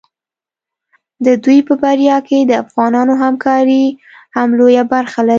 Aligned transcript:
د 1.25 1.27
دوی 1.43 1.59
په 1.67 1.73
بریا 1.83 2.17
کې 2.27 2.39
د 2.45 2.51
افغانانو 2.63 3.13
همکاري 3.23 3.83
هم 4.35 4.49
لویه 4.59 4.83
برخه 4.93 5.19
لري. 5.21 5.29